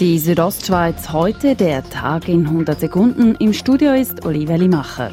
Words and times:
Die 0.00 0.20
Südostschweiz 0.20 1.12
heute, 1.12 1.56
der 1.56 1.82
Tag 1.82 2.28
in 2.28 2.46
100 2.46 2.78
Sekunden. 2.78 3.34
Im 3.40 3.52
Studio 3.52 3.94
ist 3.94 4.24
Olivia 4.24 4.54
Limacher. 4.54 5.10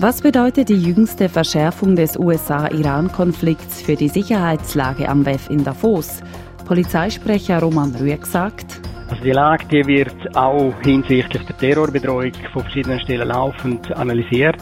Was 0.00 0.20
bedeutet 0.20 0.68
die 0.68 0.82
jüngste 0.82 1.28
Verschärfung 1.28 1.94
des 1.94 2.18
USA-Iran-Konflikts 2.18 3.80
für 3.80 3.94
die 3.94 4.08
Sicherheitslage 4.08 5.08
am 5.08 5.24
WEF 5.24 5.48
in 5.48 5.62
Davos? 5.62 6.22
Polizeisprecher 6.66 7.60
Roman 7.60 7.94
Rüegg 7.94 8.26
sagt, 8.26 8.80
also 9.08 9.22
die 9.22 9.30
Lage 9.30 9.66
die 9.70 9.86
wird 9.86 10.36
auch 10.36 10.74
hinsichtlich 10.82 11.44
der 11.44 11.56
Terrorbedrohung 11.58 12.32
von 12.52 12.62
verschiedenen 12.62 12.98
Stellen 12.98 13.28
laufend 13.28 13.92
analysiert. 13.92 14.56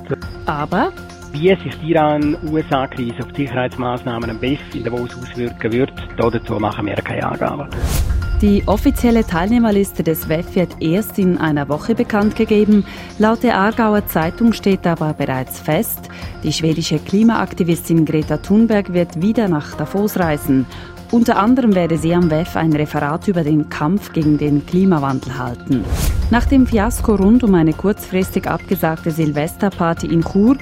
Aber 0.45 0.93
wie 1.33 1.49
sich 1.49 1.75
die 1.81 1.93
Iran-USA-Krise 1.93 3.21
auf 3.21 3.33
die 3.33 3.47
Sicherheitsmaßnahmen 3.47 4.29
am 4.29 4.39
besten 4.39 4.77
in 4.77 4.85
Davos 4.85 5.17
auswirken 5.17 5.73
wird, 5.73 5.93
dazu 6.19 6.61
machen 6.61 6.85
wir 6.85 6.97
keine 6.97 7.27
Angaben. 7.27 7.69
Die 8.41 8.63
offizielle 8.67 9.27
Teilnehmerliste 9.27 10.05
des 10.05 10.29
WEF 10.29 10.55
wird 10.55 10.77
erst 10.79 11.19
in 11.19 11.39
einer 11.39 11.69
Woche 11.69 11.97
bekannt 11.97 12.37
gegeben. 12.37 12.85
Laut 13.19 13.43
der 13.43 13.59
Aargauer 13.59 14.07
Zeitung 14.07 14.53
steht 14.53 14.87
aber 14.87 15.13
bereits 15.13 15.59
fest, 15.59 16.09
die 16.45 16.53
schwedische 16.53 17.01
Klimaaktivistin 17.01 18.05
Greta 18.05 18.37
Thunberg 18.37 18.93
wird 18.93 19.21
wieder 19.21 19.49
nach 19.49 19.75
Davos 19.75 20.21
reisen. 20.21 20.67
Unter 21.11 21.37
anderem 21.37 21.75
werde 21.75 21.99
sie 21.99 22.15
am 22.15 22.31
WEF 22.31 22.55
ein 22.55 22.73
Referat 22.73 23.27
über 23.27 23.43
den 23.43 23.71
Kampf 23.71 24.13
gegen 24.13 24.39
den 24.39 24.65
Klimawandel 24.65 25.37
halten. 25.37 25.85
Nach 26.31 26.45
dem 26.45 26.65
Fiasko 26.65 27.17
rund 27.17 27.43
um 27.43 27.57
eine 27.57 27.73
kurzfristig 27.73 28.47
abgesagte 28.47 29.11
Silvesterparty 29.11 30.07
in 30.07 30.23
Chur 30.23 30.57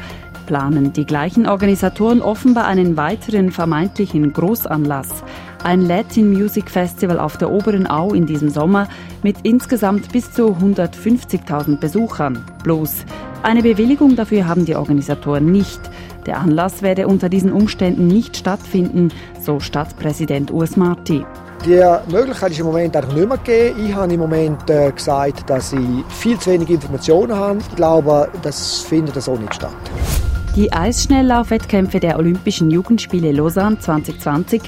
planen 0.46 0.92
die 0.94 1.04
gleichen 1.04 1.46
Organisatoren 1.46 2.22
offenbar 2.22 2.66
einen 2.66 2.96
weiteren 2.96 3.50
vermeintlichen 3.50 4.32
Großanlass. 4.32 5.24
Ein 5.64 5.82
Latin 5.82 6.32
Music 6.32 6.70
Festival 6.70 7.18
auf 7.18 7.36
der 7.36 7.50
Oberen 7.50 7.86
Au 7.88 8.12
in 8.12 8.26
diesem 8.26 8.50
Sommer 8.50 8.88
mit 9.22 9.36
insgesamt 9.42 10.12
bis 10.12 10.32
zu 10.32 10.48
150.000 10.48 11.78
Besuchern. 11.78 12.44
Bloß 12.62 13.04
eine 13.42 13.62
Bewilligung 13.62 14.16
dafür 14.16 14.48
haben 14.48 14.64
die 14.64 14.74
Organisatoren 14.74 15.52
nicht. 15.52 15.80
Der 16.26 16.40
Anlass 16.40 16.82
werde 16.82 17.06
unter 17.06 17.28
diesen 17.28 17.52
Umständen 17.52 18.08
nicht 18.08 18.36
stattfinden, 18.36 19.12
so 19.40 19.60
Stadtpräsident 19.60 20.50
Urs 20.50 20.76
Marti. 20.76 21.24
Die 21.64 21.82
Möglichkeit 22.10 22.52
ist 22.52 22.58
im 22.58 22.66
Moment 22.66 22.96
einfach 22.96 23.14
nicht 23.14 23.28
mehr 23.28 23.38
gegeben. 23.38 23.86
Ich 23.86 23.94
habe 23.94 24.12
im 24.12 24.20
Moment 24.20 24.68
äh, 24.68 24.90
gesagt, 24.90 25.48
dass 25.48 25.72
ich 25.72 25.80
viel 26.08 26.38
zu 26.38 26.50
wenig 26.50 26.70
Informationen 26.70 27.34
habe. 27.34 27.58
Ich 27.58 27.76
glaube, 27.76 28.28
das 28.42 28.80
findet 28.80 29.20
so 29.22 29.36
nicht 29.36 29.54
statt. 29.54 29.72
Die 30.56 30.72
Eisschnelllaufwettkämpfe 30.72 32.00
der 32.00 32.18
Olympischen 32.18 32.70
Jugendspiele 32.70 33.30
Lausanne 33.30 33.78
2020 33.78 34.62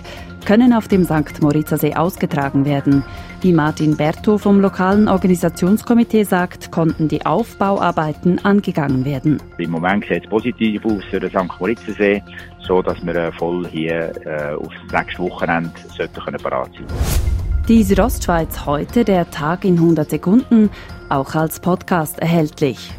können 0.44 0.75
auf 0.75 0.86
dem 0.86 1.03
St. 1.05 1.41
Moritzer 1.41 1.78
See 1.78 1.94
ausgetragen 1.94 2.67
werden. 2.67 3.03
Wie 3.41 3.55
Martin 3.55 3.97
Berto 3.97 4.36
vom 4.36 4.61
lokalen 4.61 5.09
Organisationskomitee 5.09 6.25
sagt, 6.25 6.70
konnten 6.70 7.09
die 7.09 7.25
Aufbauarbeiten 7.25 8.44
angegangen 8.44 9.06
werden. 9.06 9.41
Im 9.56 9.70
Moment 9.70 10.05
sieht 10.05 10.25
es 10.25 10.28
positiv 10.28 10.84
aus 10.84 11.03
für 11.09 11.20
den 11.20 11.31
St. 11.31 11.59
Moritzer 11.59 11.92
See, 11.94 12.22
so 12.61 12.83
dass 12.83 13.03
wir 13.03 13.16
äh, 13.16 13.33
voll 13.33 13.66
hier 13.69 14.12
äh, 14.27 14.56
aufs 14.56 14.77
nächste 14.92 15.22
Wochenende 15.22 15.70
sollten 15.97 16.20
können 16.20 16.39
parat 16.42 16.70
sein. 16.75 16.86
Die 17.66 17.83
Südostschweiz 17.83 18.66
heute, 18.66 19.06
der 19.06 19.31
Tag 19.31 19.64
in 19.64 19.77
100 19.77 20.11
Sekunden, 20.11 20.69
auch 21.09 21.34
als 21.34 21.61
Podcast 21.61 22.19
erhältlich. 22.19 22.92